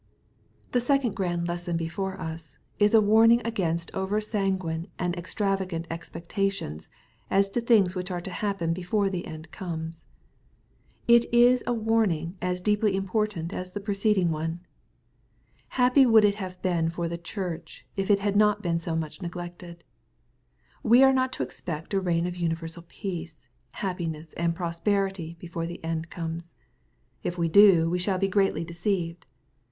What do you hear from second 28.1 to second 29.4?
be greatly deceived.